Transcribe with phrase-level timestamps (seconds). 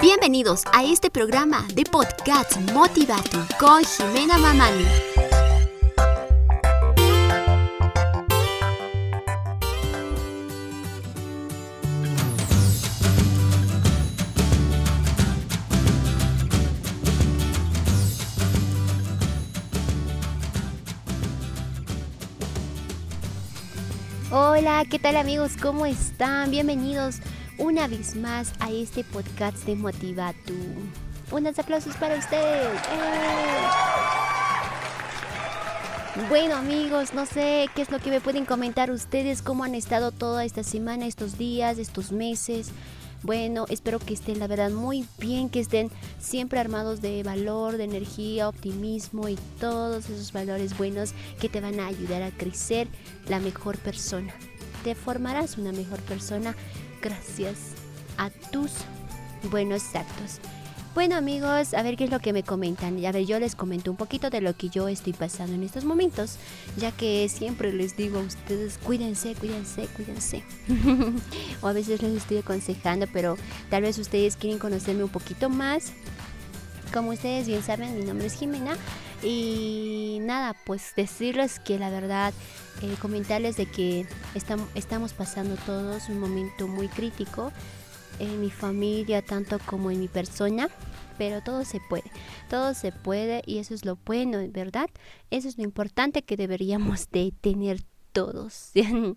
[0.00, 5.19] Bienvenidos a este programa de podcast Motivatu con Jimena Mamani.
[24.60, 25.52] Hola, ¿qué tal amigos?
[25.56, 26.50] ¿Cómo están?
[26.50, 27.20] Bienvenidos
[27.56, 30.52] una vez más a este podcast de Motivatu.
[31.30, 32.78] Unos aplausos para ustedes.
[32.92, 33.60] ¡Eh!
[36.28, 40.12] Bueno amigos, no sé qué es lo que me pueden comentar ustedes, cómo han estado
[40.12, 42.70] toda esta semana, estos días, estos meses.
[43.22, 47.84] Bueno, espero que estén la verdad muy bien, que estén siempre armados de valor, de
[47.84, 52.88] energía, optimismo y todos esos valores buenos que te van a ayudar a crecer
[53.26, 54.34] la mejor persona.
[54.84, 56.54] Te formarás una mejor persona
[57.02, 57.58] gracias
[58.16, 58.72] a tus
[59.50, 60.40] buenos actos.
[60.94, 63.04] Bueno amigos, a ver qué es lo que me comentan.
[63.04, 65.84] A ver, yo les comento un poquito de lo que yo estoy pasando en estos
[65.84, 66.36] momentos,
[66.76, 70.42] ya que siempre les digo a ustedes, cuídense, cuídense, cuídense.
[71.62, 73.36] o a veces les estoy aconsejando, pero
[73.68, 75.92] tal vez ustedes quieren conocerme un poquito más.
[76.92, 78.76] Como ustedes bien saben, mi nombre es Jimena
[79.22, 82.32] y nada, pues decirles que la verdad,
[82.82, 84.06] eh, comentarles de que
[84.74, 87.52] estamos pasando todos un momento muy crítico
[88.18, 90.68] en mi familia, tanto como en mi persona.
[91.18, 92.10] Pero todo se puede,
[92.48, 94.88] todo se puede y eso es lo bueno, ¿verdad?
[95.30, 97.82] Eso es lo importante que deberíamos de tener
[98.12, 98.72] todos.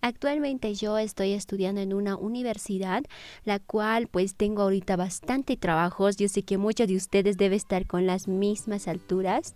[0.00, 3.02] Actualmente yo estoy estudiando en una universidad,
[3.44, 6.16] la cual pues tengo ahorita bastante trabajos.
[6.16, 9.54] Yo sé que muchos de ustedes deben estar con las mismas alturas.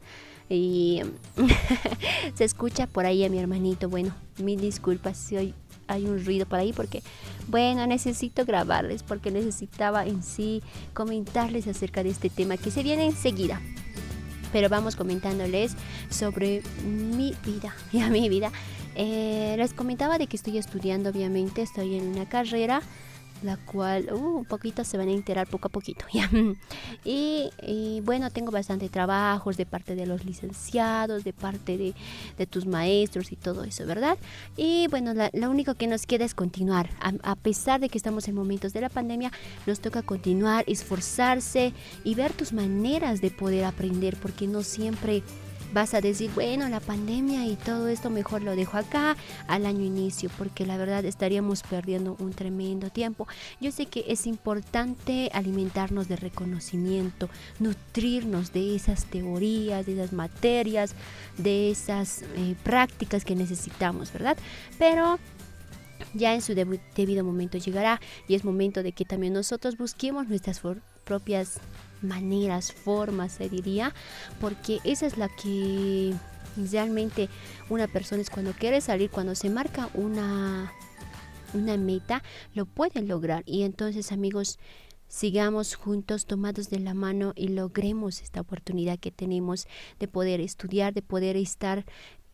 [0.51, 1.03] Y
[2.35, 3.89] se escucha por ahí a mi hermanito.
[3.89, 5.55] Bueno, mil disculpas si hoy
[5.89, 7.03] hay un ruido por ahí porque,
[7.49, 10.63] bueno, necesito grabarles porque necesitaba en sí
[10.95, 13.61] comentarles acerca de este tema que se viene enseguida.
[14.53, 15.75] Pero vamos comentándoles
[16.09, 17.75] sobre mi vida,
[18.05, 18.53] a mi vida.
[19.01, 22.83] Eh, les comentaba de que estoy estudiando, obviamente, estoy en una carrera
[23.43, 26.05] la cual uh, un poquito se van a enterar poco a poquito.
[27.05, 31.95] y, bueno, tengo bastante trabajos de parte de los licenciados, de parte de,
[32.37, 34.19] de tus maestros y todo eso, ¿verdad?
[34.57, 36.91] Y bueno, lo único que nos queda es continuar.
[37.01, 39.31] A, a, pesar de que estamos en momentos de la pandemia,
[39.67, 41.73] nos toca continuar, esforzarse
[42.05, 45.23] y ver tus maneras de poder aprender, porque no siempre
[45.73, 49.85] vas a decir, bueno, la pandemia y todo esto mejor lo dejo acá al año
[49.85, 53.27] inicio, porque la verdad estaríamos perdiendo un tremendo tiempo.
[53.61, 60.95] Yo sé que es importante alimentarnos de reconocimiento, nutrirnos de esas teorías, de esas materias,
[61.37, 64.37] de esas eh, prácticas que necesitamos, ¿verdad?
[64.79, 65.19] Pero
[66.15, 70.63] ya en su debido momento llegará y es momento de que también nosotros busquemos nuestras
[71.05, 71.61] propias
[72.03, 73.95] maneras, formas, se diría,
[74.41, 76.15] porque esa es la que
[76.71, 77.29] realmente
[77.69, 80.73] una persona es cuando quiere salir, cuando se marca una,
[81.55, 82.23] una meta,
[82.55, 83.43] lo puede lograr.
[83.47, 84.59] Y entonces, amigos,
[85.09, 89.67] sigamos juntos tomados de la mano y logremos esta oportunidad que tenemos
[89.99, 91.85] de poder estudiar, de poder estar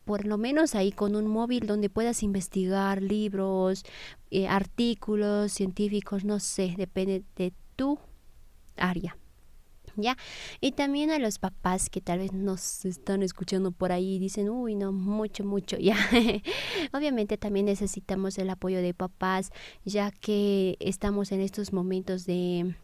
[0.05, 3.85] por lo menos ahí con un móvil donde puedas investigar libros,
[4.31, 7.99] eh, artículos científicos, no sé, depende de tu
[8.77, 9.17] área.
[9.97, 10.16] ¿Ya?
[10.60, 14.49] Y también a los papás que tal vez nos están escuchando por ahí y dicen,
[14.49, 15.97] uy, no, mucho, mucho, ya.
[16.93, 19.50] Obviamente también necesitamos el apoyo de papás,
[19.84, 22.75] ya que estamos en estos momentos de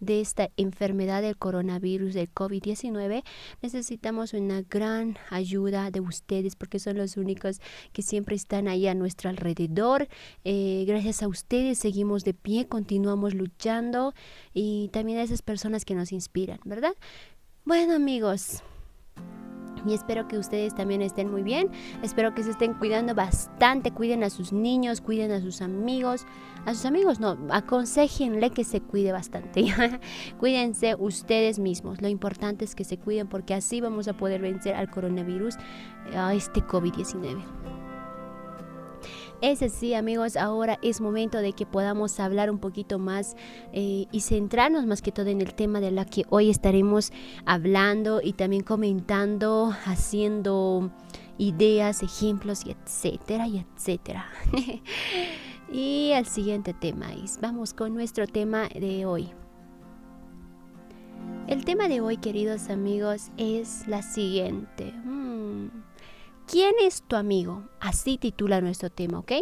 [0.00, 3.24] de esta enfermedad del coronavirus, del COVID-19,
[3.62, 7.60] necesitamos una gran ayuda de ustedes porque son los únicos
[7.92, 10.08] que siempre están ahí a nuestro alrededor.
[10.44, 14.14] Eh, gracias a ustedes seguimos de pie, continuamos luchando
[14.52, 16.94] y también a esas personas que nos inspiran, ¿verdad?
[17.64, 18.62] Bueno amigos,
[19.86, 21.70] y espero que ustedes también estén muy bien.
[22.02, 23.90] Espero que se estén cuidando bastante.
[23.92, 26.26] Cuiden a sus niños, cuiden a sus amigos.
[26.66, 29.64] A sus amigos no, aconsejenle que se cuide bastante.
[30.38, 32.02] Cuídense ustedes mismos.
[32.02, 35.56] Lo importante es que se cuiden porque así vamos a poder vencer al coronavirus,
[36.14, 37.57] a este COVID-19.
[39.40, 43.36] Ese sí, amigos, ahora es momento de que podamos hablar un poquito más
[43.72, 47.12] eh, y centrarnos más que todo en el tema de la que hoy estaremos
[47.46, 50.90] hablando y también comentando, haciendo
[51.38, 54.26] ideas, ejemplos y etcétera y etcétera.
[55.72, 59.30] y el siguiente tema es, vamos con nuestro tema de hoy.
[61.46, 64.92] El tema de hoy, queridos amigos, es la siguiente.
[66.50, 67.68] ¿Quién es tu amigo?
[67.78, 69.32] Así titula nuestro tema, ¿ok?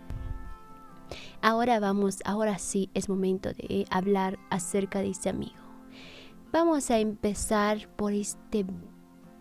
[1.41, 5.53] Ahora vamos, ahora sí es momento de hablar acerca de este amigo.
[6.51, 8.65] Vamos a empezar por este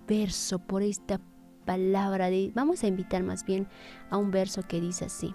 [0.06, 1.20] verso, por esta
[1.64, 2.52] palabra de...
[2.54, 3.68] Vamos a invitar más bien
[4.10, 5.34] a un verso que dice así,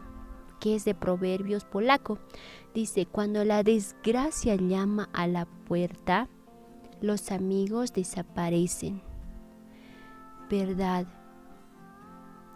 [0.60, 2.20] que es de Proverbios polaco.
[2.74, 6.30] Dice, cuando la desgracia llama a la puerta,
[7.02, 9.02] los amigos desaparecen.
[10.50, 11.08] Verdad.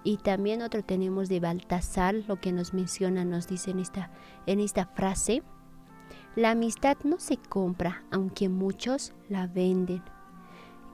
[0.04, 4.12] Y también otro tenemos de Baltasar, lo que nos menciona, nos dice en esta,
[4.46, 5.44] en esta frase.
[6.36, 10.04] La amistad no se compra, aunque muchos la venden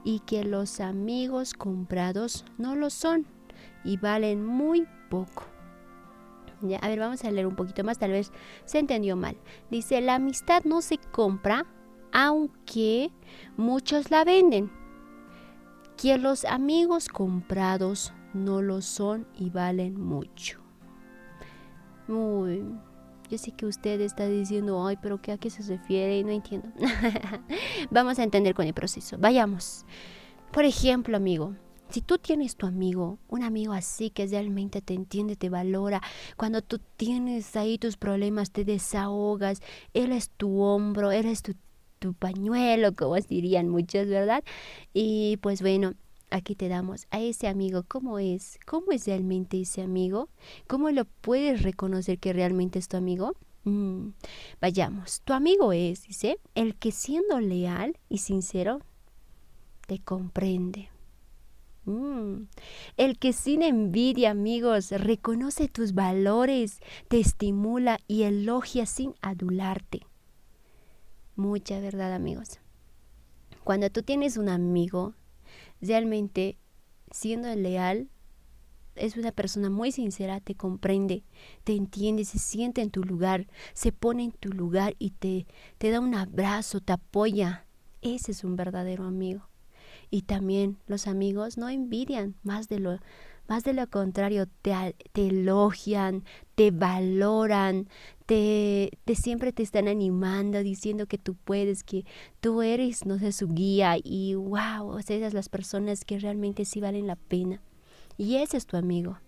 [0.04, 3.26] y que los amigos comprados no lo son
[3.84, 5.44] y valen muy poco.
[6.62, 8.32] Ya, a ver, vamos a leer un poquito más, tal vez
[8.64, 9.36] se entendió mal.
[9.70, 11.66] Dice, la amistad no se compra
[12.12, 13.10] aunque
[13.56, 14.70] muchos la venden.
[15.96, 20.60] Que los amigos comprados no lo son y valen mucho.
[22.08, 22.64] Muy
[23.30, 26.22] yo sé que usted está diciendo, ay, pero ¿qué, ¿a qué se refiere?
[26.24, 26.68] No entiendo.
[27.90, 29.16] Vamos a entender con el proceso.
[29.18, 29.84] Vayamos.
[30.50, 31.54] Por ejemplo, amigo,
[31.90, 36.02] si tú tienes tu amigo, un amigo así que realmente te entiende, te valora,
[36.36, 39.60] cuando tú tienes ahí tus problemas, te desahogas,
[39.94, 41.54] él es tu hombro, él es tu,
[42.00, 44.42] tu pañuelo, como dirían muchos, ¿verdad?
[44.92, 45.94] Y pues bueno,
[46.30, 50.28] aquí te damos a ese amigo cómo es, cómo es realmente ese amigo,
[50.66, 53.34] cómo lo puedes reconocer que realmente es tu amigo.
[53.64, 54.10] Mm,
[54.60, 58.80] vayamos, tu amigo es, dice, el que siendo leal y sincero
[59.86, 60.88] te comprende.
[61.84, 62.44] Mm,
[62.96, 70.06] el que sin envidia, amigos, reconoce tus valores, te estimula y elogia sin adularte.
[71.36, 72.60] Mucha verdad, amigos.
[73.64, 75.14] Cuando tú tienes un amigo,
[75.80, 76.56] realmente
[77.10, 78.08] siendo leal,
[78.94, 81.24] es una persona muy sincera, te comprende,
[81.64, 85.46] te entiende, se siente en tu lugar, se pone en tu lugar y te,
[85.78, 87.66] te da un abrazo, te apoya.
[88.02, 89.48] Ese es un verdadero amigo.
[90.10, 92.98] Y también los amigos no envidian, más de lo,
[93.48, 97.88] más de lo contrario, te, te elogian, te valoran,
[98.30, 102.04] te, siempre te están animando, diciendo que tú puedes, que
[102.40, 103.96] tú eres, no sé, su guía.
[104.00, 107.60] Y wow, esas las personas que realmente sí valen la pena.
[108.16, 109.18] Y ese es tu amigo.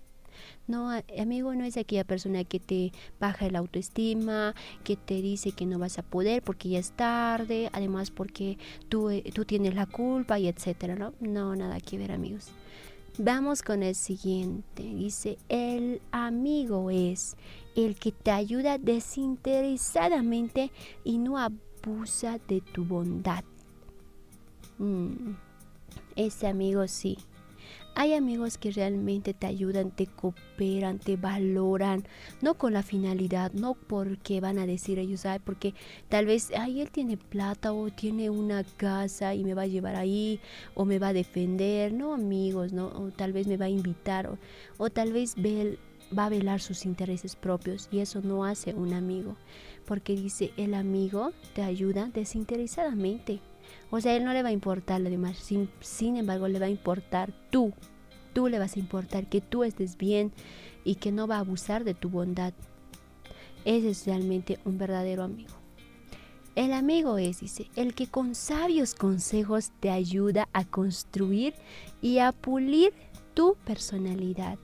[0.68, 4.54] No, amigo no es aquella persona que te baja la autoestima,
[4.84, 8.56] que te dice que no vas a poder porque ya es tarde, además porque
[8.88, 11.12] tú, eh, tú tienes la culpa y etcétera, ¿no?
[11.18, 12.52] No, nada que ver, amigos.
[13.18, 14.82] Vamos con el siguiente.
[14.82, 17.36] Dice, el amigo es
[17.76, 20.72] el que te ayuda desinteresadamente
[21.04, 23.44] y no abusa de tu bondad.
[24.78, 25.34] Mm,
[26.16, 27.18] ese amigo sí.
[27.94, 32.04] Hay amigos que realmente te ayudan, te cooperan, te valoran,
[32.40, 35.74] no con la finalidad, no porque van a decir ellos, ay, porque
[36.08, 39.96] tal vez, ay, él tiene plata o tiene una casa y me va a llevar
[39.96, 40.40] ahí
[40.74, 44.26] o me va a defender, no amigos, no, o tal vez me va a invitar
[44.26, 44.38] o,
[44.78, 49.36] o tal vez va a velar sus intereses propios y eso no hace un amigo,
[49.84, 53.40] porque dice, el amigo te ayuda desinteresadamente
[53.94, 56.64] o sea, él no le va a importar lo demás, sin, sin embargo le va
[56.64, 57.74] a importar tú.
[58.32, 60.32] Tú le vas a importar que tú estés bien
[60.82, 62.54] y que no va a abusar de tu bondad.
[63.66, 65.52] Ese es realmente un verdadero amigo.
[66.54, 71.52] El amigo es, dice, el que con sabios consejos te ayuda a construir
[72.00, 72.94] y a pulir
[73.34, 74.58] tu personalidad.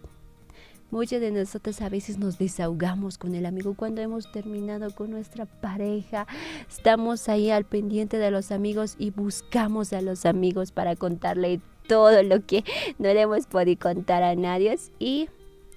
[0.91, 5.45] Muchos de nosotros a veces nos desahogamos con el amigo cuando hemos terminado con nuestra
[5.45, 6.27] pareja.
[6.67, 12.23] Estamos ahí al pendiente de los amigos y buscamos a los amigos para contarle todo
[12.23, 12.65] lo que
[12.99, 14.79] no le hemos podido contar a nadie.
[14.99, 15.29] Y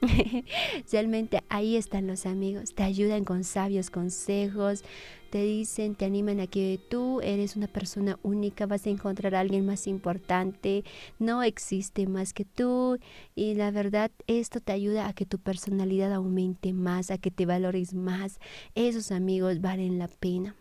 [0.91, 2.74] realmente ahí están los amigos.
[2.74, 4.86] Te ayudan con sabios consejos,
[5.31, 9.39] te dicen, te animan a que tú eres una persona única, vas a encontrar a
[9.39, 10.83] alguien más importante,
[11.19, 13.00] no existe más que tú
[13.33, 17.45] y la verdad esto te ayuda a que tu personalidad aumente más, a que te
[17.45, 18.39] valores más.
[18.75, 20.55] Esos amigos valen la pena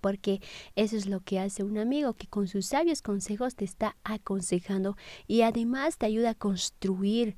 [0.00, 0.40] porque
[0.74, 4.96] eso es lo que hace un amigo que con sus sabios consejos te está aconsejando
[5.28, 7.36] y además te ayuda a construirte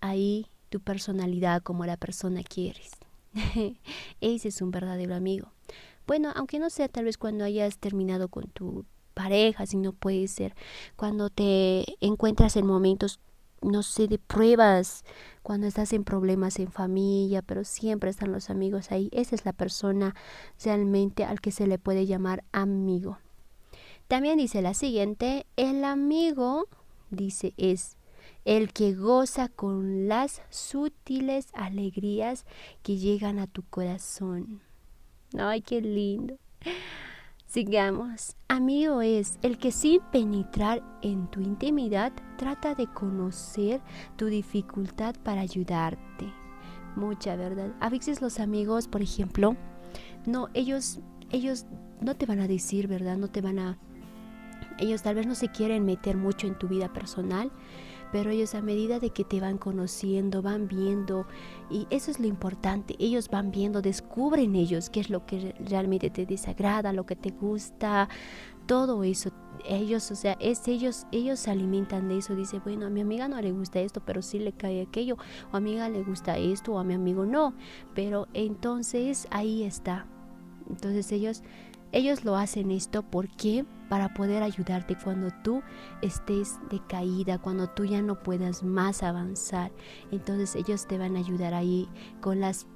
[0.00, 3.05] ahí tu personalidad como la persona que eres.
[4.20, 5.52] Ese es un verdadero amigo.
[6.06, 10.28] Bueno, aunque no sea tal vez cuando hayas terminado con tu pareja, si no puede
[10.28, 10.54] ser
[10.94, 13.18] cuando te encuentras en momentos,
[13.62, 15.04] no sé, de pruebas,
[15.42, 19.08] cuando estás en problemas en familia, pero siempre están los amigos ahí.
[19.12, 20.14] Esa es la persona
[20.62, 23.18] realmente al que se le puede llamar amigo.
[24.06, 26.68] También dice la siguiente, el amigo,
[27.10, 27.95] dice, es
[28.46, 32.46] el que goza con las sutiles alegrías
[32.84, 34.62] que llegan a tu corazón.
[35.36, 36.38] Ay, qué lindo.
[37.46, 38.36] Sigamos.
[38.46, 43.80] Amigo es el que sin penetrar en tu intimidad trata de conocer
[44.14, 46.32] tu dificultad para ayudarte.
[46.94, 47.74] Mucha verdad.
[47.80, 49.56] A veces los amigos, por ejemplo,
[50.24, 51.00] no, ellos,
[51.30, 51.66] ellos
[52.00, 53.16] no te van a decir, ¿verdad?
[53.16, 53.78] No te van a...
[54.78, 57.50] Ellos tal vez no se quieren meter mucho en tu vida personal,
[58.16, 61.26] pero ellos a medida de que te van conociendo, van viendo,
[61.68, 66.08] y eso es lo importante, ellos van viendo, descubren ellos qué es lo que realmente
[66.08, 68.08] te desagrada, lo que te gusta,
[68.64, 69.32] todo eso.
[69.66, 72.34] Ellos, o sea, es ellos, ellos se alimentan de eso.
[72.34, 75.18] Dice, bueno, a mi amiga no le gusta esto, pero sí le cae aquello.
[75.52, 77.52] O a mi amiga le gusta esto, o a mi amigo no.
[77.94, 80.06] Pero entonces ahí está.
[80.70, 81.42] Entonces ellos
[81.96, 85.62] ellos lo hacen esto porque para poder ayudarte cuando tú
[86.02, 89.72] estés decaída, cuando tú ya no puedas más avanzar.
[90.10, 91.88] Entonces ellos te van a ayudar ahí
[92.20, 92.66] con las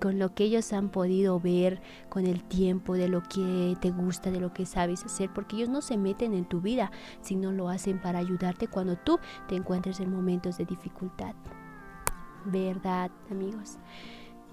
[0.00, 4.32] con lo que ellos han podido ver con el tiempo, de lo que te gusta,
[4.32, 6.90] de lo que sabes hacer, porque ellos no se meten en tu vida,
[7.20, 11.36] sino lo hacen para ayudarte cuando tú te encuentres en momentos de dificultad.
[12.46, 13.78] ¿Verdad, amigos?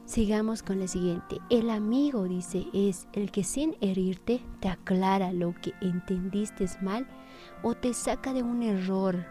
[0.09, 1.39] Sigamos con la siguiente.
[1.51, 7.07] El amigo, dice, es el que sin herirte te aclara lo que entendiste mal
[7.61, 9.23] o te saca de un error.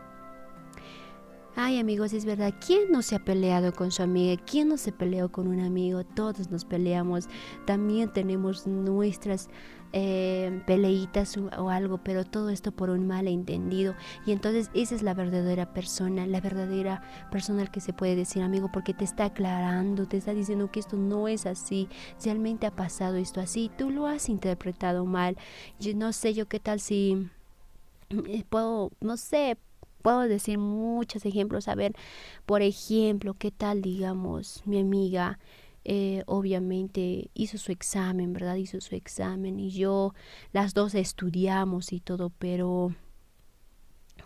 [1.60, 4.40] Ay amigos, es verdad, ¿quién no se ha peleado con su amiga?
[4.46, 6.04] ¿Quién no se peleó con un amigo?
[6.04, 7.28] Todos nos peleamos.
[7.66, 9.50] También tenemos nuestras
[9.92, 13.96] eh, peleitas o, algo, pero todo esto por un mal entendido.
[14.24, 18.40] Y entonces esa es la verdadera persona, la verdadera persona al que se puede decir
[18.44, 21.88] amigo, porque te está aclarando, te está diciendo que esto no es así,
[22.24, 25.36] realmente ha pasado esto así, tú lo has interpretado mal.
[25.80, 27.28] Yo no sé yo qué tal si
[28.10, 29.58] eh, puedo, no sé,
[30.02, 31.68] puedo decir muchos ejemplos.
[31.68, 31.94] A ver,
[32.46, 35.38] por ejemplo, ¿qué tal, digamos, mi amiga
[35.84, 38.56] eh, obviamente hizo su examen, ¿verdad?
[38.56, 40.12] Hizo su examen y yo,
[40.52, 42.92] las dos estudiamos y todo, pero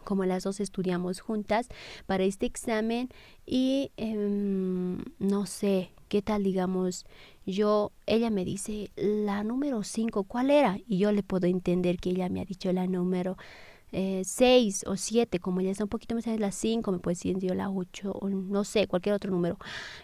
[0.05, 1.69] como las dos estudiamos juntas
[2.07, 3.09] para este examen
[3.47, 7.07] y em, no sé qué tal digamos
[7.47, 12.11] yo ella me dice la número 5 cuál era y yo le puedo entender que
[12.11, 13.37] ella me ha dicho la número
[13.93, 17.39] 6 eh, o 7, como ya está un poquito más, la 5, me puede decir
[17.39, 19.59] yo la 8 o no sé, cualquier otro número.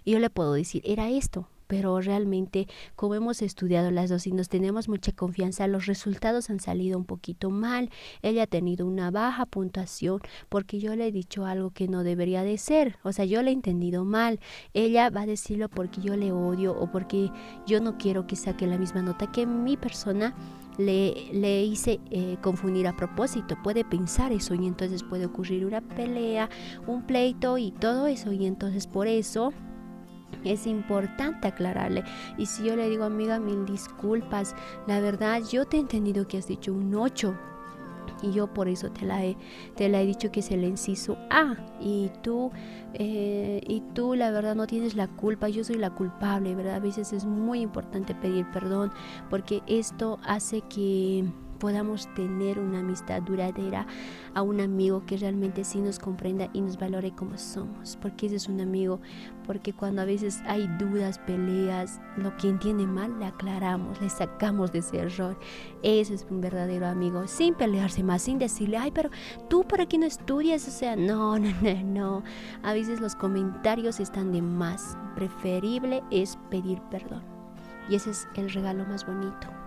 [0.05, 2.67] Y yo le puedo decir, era esto, pero realmente
[2.97, 7.05] como hemos estudiado las dos y nos tenemos mucha confianza, los resultados han salido un
[7.05, 7.91] poquito mal.
[8.23, 12.43] Ella ha tenido una baja puntuación porque yo le he dicho algo que no debería
[12.43, 14.41] de ser, o sea, yo le he entendido mal.
[14.75, 17.31] Ella va a decirlo porque yo le odio o porque
[17.67, 20.35] yo no quiero que saque la misma nota que mi persona
[20.79, 23.57] le, le hice eh, confundir a propósito.
[23.63, 26.49] Puede pensar eso y entonces puede ocurrir una pelea,
[26.87, 28.33] un pleito y todo eso.
[28.33, 29.53] Y entonces por eso
[30.45, 32.05] es importante aclararle.
[32.39, 34.55] Y si yo le digo, amiga, mil disculpas,
[34.87, 37.35] la verdad yo te he entendido que has dicho un 8
[38.23, 39.37] y yo por eso te la he,
[39.77, 41.17] te la he dicho que es el inciso.
[41.31, 42.51] A y tú
[42.95, 46.81] eh, y tú la verdad no tienes la culpa yo soy la culpable verdad a
[46.81, 48.91] veces es muy importante pedir perdón
[49.31, 51.25] porque esto hace que
[51.59, 53.87] podamos tener una amistad duradera
[54.35, 57.97] a un amigo que realmente sí nos comprenda y nos valore como somos.
[58.01, 59.01] Porque ese es un amigo,
[59.47, 64.73] porque cuando a veces hay dudas, peleas, lo que entiende mal, le aclaramos, le sacamos
[64.73, 65.39] de ese error.
[65.83, 69.11] Ese es un verdadero amigo, sin pelearse más, sin decirle, ay, pero
[69.49, 72.23] tú para qué no estudias, o sea, no, no, no, no.
[72.63, 74.97] A veces los comentarios están de más.
[75.15, 77.23] Preferible es pedir perdón.
[77.89, 79.58] Y ese es el regalo más bonito.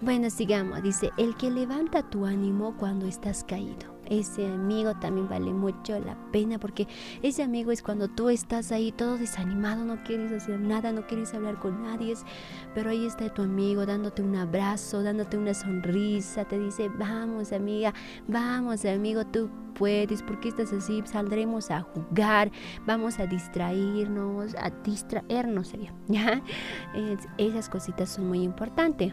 [0.00, 0.80] Bueno, sigamos.
[0.82, 3.98] Dice, el que levanta tu ánimo cuando estás caído.
[4.06, 6.86] Ese amigo también vale mucho la pena porque
[7.20, 11.34] ese amigo es cuando tú estás ahí todo desanimado, no quieres hacer nada, no quieres
[11.34, 12.14] hablar con nadie,
[12.74, 17.92] pero ahí está tu amigo dándote un abrazo, dándote una sonrisa, te dice, vamos amiga,
[18.26, 21.02] vamos amigo, tú puedes, porque estás así?
[21.04, 22.50] Saldremos a jugar,
[22.86, 25.74] vamos a distraernos, a distraernos,
[26.08, 26.42] ¿ya?
[27.36, 29.12] esas cositas son muy importantes.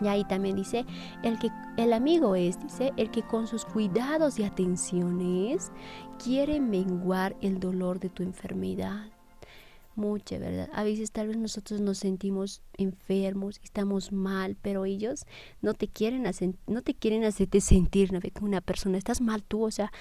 [0.00, 0.84] Y ahí también dice,
[1.22, 5.72] el que el amigo es, dice, el que con sus cuidados y atenciones
[6.22, 9.06] quiere menguar el dolor de tu enfermedad.
[9.96, 10.68] Mucha verdad.
[10.72, 15.24] A veces tal vez nosotros nos sentimos enfermos, estamos mal, pero ellos
[15.62, 18.20] no te quieren hacer, no te quieren hacerte sentir, ¿no?
[18.20, 19.92] Que una persona estás mal tú, o sea,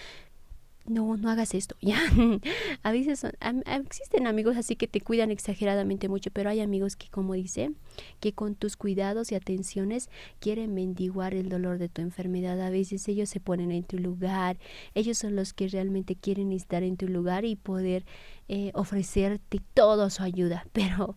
[0.85, 1.99] no, no hagas esto, ya.
[2.83, 3.31] a veces son,
[3.65, 7.71] existen amigos así que te cuidan exageradamente mucho, pero hay amigos que, como dice,
[8.19, 10.09] que con tus cuidados y atenciones
[10.39, 12.59] quieren mendiguar el dolor de tu enfermedad.
[12.61, 14.57] A veces ellos se ponen en tu lugar,
[14.93, 18.05] ellos son los que realmente quieren estar en tu lugar y poder
[18.49, 21.15] eh, ofrecerte toda su ayuda, pero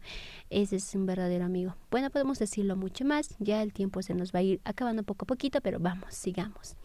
[0.49, 1.75] ese es un verdadero amigo.
[1.91, 5.25] Bueno, podemos decirlo mucho más, ya el tiempo se nos va a ir acabando poco
[5.25, 6.77] a poquito, pero vamos, sigamos.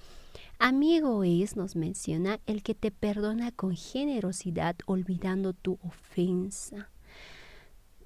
[0.64, 6.92] Amigo es, nos menciona, el que te perdona con generosidad olvidando tu ofensa.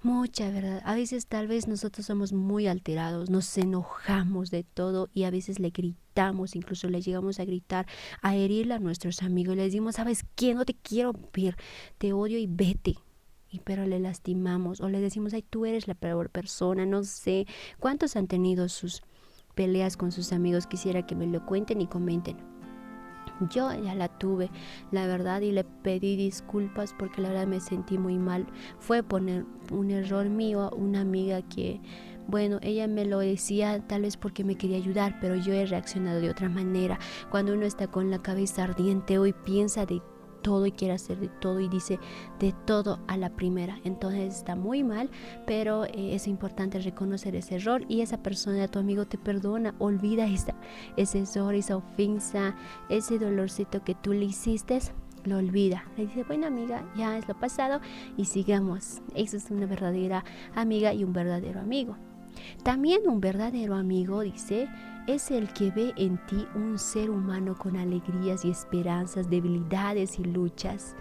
[0.02, 0.82] Mucha verdad.
[0.86, 5.60] A veces tal vez nosotros somos muy alterados, nos enojamos de todo y a veces
[5.60, 7.88] le gritamos, incluso le llegamos a gritar,
[8.22, 9.58] a herirle a nuestros amigos.
[9.58, 10.54] Le decimos, ¿sabes qué?
[10.54, 11.58] No te quiero ver,
[11.98, 12.96] te odio y vete.
[13.52, 17.48] Y pero le lastimamos o le decimos, ay, tú eres la peor persona, no sé.
[17.82, 19.02] ¿Cuántos han tenido sus
[19.56, 22.38] peleas con sus amigos, quisiera que me lo cuenten y comenten.
[23.50, 24.50] Yo ya la tuve,
[24.92, 28.46] la verdad, y le pedí disculpas porque la verdad me sentí muy mal.
[28.80, 31.82] Fue poner un error mío a una amiga que,
[32.28, 36.22] bueno, ella me lo decía tal vez porque me quería ayudar, pero yo he reaccionado
[36.22, 36.98] de otra manera.
[37.30, 40.02] Cuando uno está con la cabeza ardiente hoy piensa de
[40.46, 41.98] todo y quiere hacer de todo y dice
[42.40, 43.80] de todo a la primera.
[43.84, 45.10] Entonces está muy mal,
[45.48, 50.28] pero eh, es importante reconocer ese error y esa persona, tu amigo, te perdona, olvida
[50.28, 50.54] esa,
[50.98, 52.56] ese error, esa ofensa,
[52.90, 54.80] ese dolorcito que tú le hiciste
[55.24, 55.84] lo olvida.
[55.98, 57.82] Le dice, bueno amiga, ya es lo pasado
[58.16, 59.02] y sigamos.
[59.16, 61.98] Eso es una verdadera amiga y un verdadero amigo.
[62.64, 64.68] También un verdadero amigo, dice,
[65.08, 70.24] es el que ve en ti un ser humano con alegrías y esperanzas, debilidades y
[70.24, 70.96] luchas.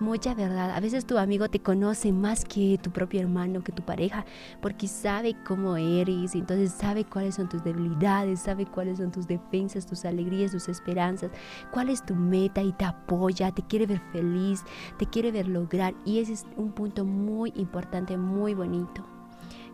[0.00, 3.84] Mucha verdad, a veces tu amigo te conoce más que tu propio hermano, que tu
[3.84, 4.24] pareja,
[4.60, 9.86] porque sabe cómo eres, entonces sabe cuáles son tus debilidades, sabe cuáles son tus defensas,
[9.86, 11.30] tus alegrías, tus esperanzas,
[11.70, 14.64] cuál es tu meta y te apoya, te quiere ver feliz,
[14.98, 19.04] te quiere ver lograr y ese es un punto muy importante, muy bonito.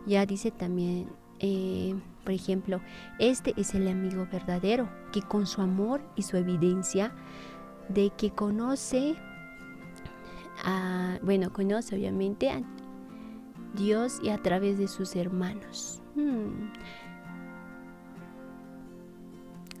[0.09, 1.07] Ya dice también
[1.39, 2.81] eh, por ejemplo,
[3.17, 7.11] este es el amigo verdadero que con su amor y su evidencia
[7.87, 9.15] de que conoce,
[10.63, 12.61] a, bueno, conoce obviamente a
[13.73, 16.01] Dios y a través de sus hermanos.
[16.15, 16.71] Hmm.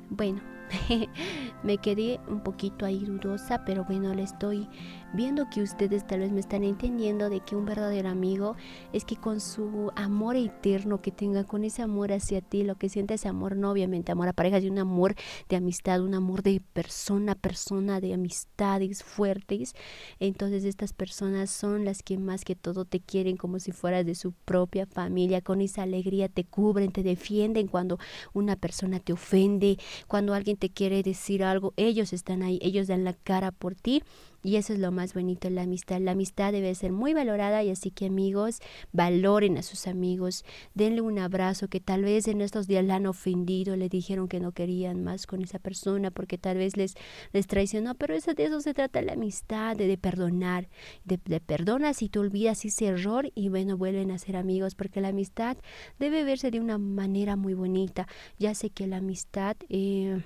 [0.09, 0.41] Bueno,
[1.63, 4.67] me quedé un poquito ahí dudosa, pero bueno, le estoy
[5.13, 8.55] viendo que ustedes tal vez me están entendiendo de que un verdadero amigo
[8.93, 12.89] es que con su amor eterno que tenga, con ese amor hacia ti, lo que
[12.89, 15.15] sienta ese amor, no obviamente amor a pareja, sino un amor
[15.47, 19.73] de amistad, un amor de persona a persona, de amistades fuertes.
[20.19, 24.15] Entonces estas personas son las que más que todo te quieren como si fueras de
[24.15, 27.97] su propia familia, con esa alegría te cubren, te defienden cuando
[28.33, 33.03] una persona te ofende, cuando alguien te quiere decir algo, ellos están ahí, ellos dan
[33.03, 34.03] la cara por ti
[34.43, 35.99] Y eso es lo más bonito en la amistad.
[35.99, 38.59] La amistad debe ser muy valorada y así que amigos,
[38.93, 43.05] valoren a sus amigos, denle un abrazo que tal vez en estos días la han
[43.05, 46.95] ofendido, le dijeron que no querían más con esa persona porque tal vez les,
[47.33, 50.69] les traicionó, pero eso, de eso se trata la amistad, de, perdonar,
[51.03, 55.01] de, de perdonas y te olvidas ese error y bueno, vuelven a ser amigos porque
[55.01, 55.57] la amistad
[55.99, 58.07] debe verse de una manera muy bonita.
[58.37, 59.57] Ya sé que la amistad...
[59.69, 60.21] Eh,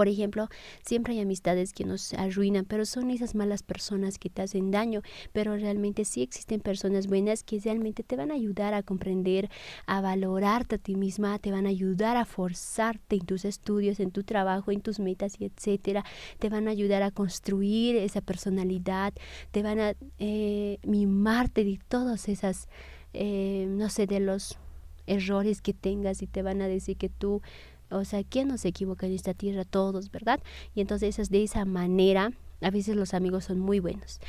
[0.00, 0.48] por ejemplo,
[0.82, 5.02] siempre hay amistades que nos arruinan, pero son esas malas personas que te hacen daño,
[5.34, 9.50] pero realmente sí existen personas buenas que realmente te van a ayudar a comprender,
[9.84, 14.10] a valorarte a ti misma, te van a ayudar a forzarte en tus estudios, en
[14.10, 16.02] tu trabajo, en tus metas y etcétera,
[16.38, 19.12] te van a ayudar a construir esa personalidad,
[19.50, 22.70] te van a eh, mimarte de todas esas,
[23.12, 24.58] eh, no sé, de los
[25.06, 27.42] errores que tengas y te van a decir que tú
[27.90, 29.64] o sea, ¿quién no se equivoca en esta tierra?
[29.64, 30.40] Todos, ¿verdad?
[30.74, 34.20] Y entonces es de esa manera, a veces los amigos son muy buenos.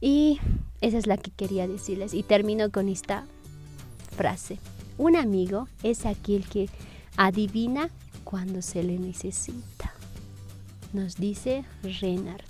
[0.00, 0.40] Y
[0.80, 2.14] esa es la que quería decirles.
[2.14, 3.24] Y termino con esta
[4.16, 4.58] frase.
[4.96, 6.68] Un amigo es aquel que
[7.16, 7.90] adivina
[8.24, 9.92] cuando se le necesita.
[10.92, 12.44] Nos dice Renard.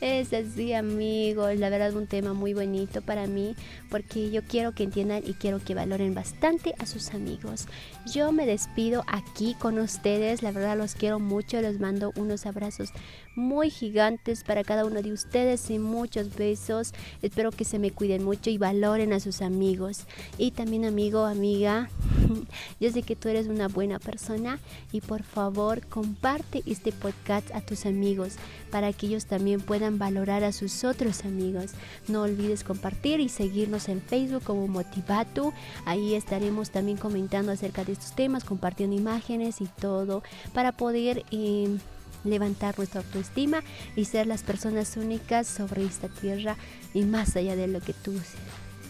[0.01, 1.57] Es así, amigos.
[1.57, 3.55] La verdad, un tema muy bonito para mí
[3.89, 7.67] porque yo quiero que entiendan y quiero que valoren bastante a sus amigos.
[8.13, 10.43] Yo me despido aquí con ustedes.
[10.43, 11.61] La verdad, los quiero mucho.
[11.61, 12.91] Les mando unos abrazos
[13.35, 16.93] muy gigantes para cada uno de ustedes y muchos besos.
[17.21, 20.05] Espero que se me cuiden mucho y valoren a sus amigos.
[20.37, 21.89] Y también, amigo, amiga,
[22.79, 24.59] yo sé que tú eres una buena persona
[24.91, 28.35] y por favor, comparte este podcast a tus amigos
[28.71, 31.71] para que ellos también puedan valorar a sus otros amigos.
[32.07, 35.53] No olvides compartir y seguirnos en Facebook como Motivatu.
[35.85, 41.23] Ahí estaremos también comentando acerca de estos temas, compartiendo imágenes y todo para poder...
[41.31, 41.77] Eh,
[42.25, 43.63] levantar nuestra autoestima
[43.95, 46.57] y ser las personas únicas sobre esta tierra
[46.93, 48.11] y más allá de lo que tú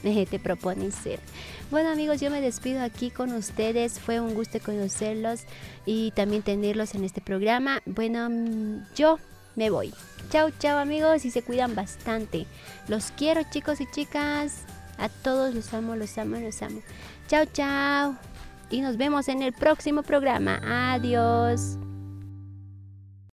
[0.30, 1.20] te propones ser.
[1.72, 4.00] Bueno amigos, yo me despido aquí con ustedes.
[4.00, 5.44] Fue un gusto conocerlos
[5.86, 7.82] y también tenerlos en este programa.
[7.86, 9.20] Bueno, mm, yo
[9.56, 9.94] me voy.
[10.32, 12.46] Chao, chao amigos y se cuidan bastante.
[12.88, 14.64] Los quiero chicos y chicas.
[14.98, 16.82] A todos los amo, los amo, los amo.
[17.28, 18.16] Chao, chao.
[18.70, 20.60] Y nos vemos en el próximo programa.
[20.94, 21.78] Adiós.